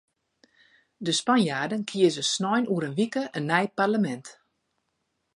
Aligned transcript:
De 1.05 1.11
Spanjaarden 1.17 1.81
kieze 1.91 2.21
snein 2.35 2.65
oer 2.71 2.83
in 2.89 2.97
wike 2.99 3.23
in 3.37 3.45
nij 3.49 3.67
parlemint. 3.77 4.27